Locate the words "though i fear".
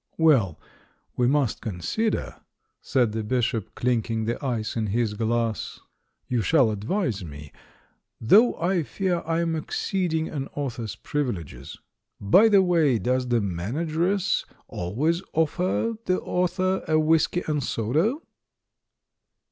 8.33-9.21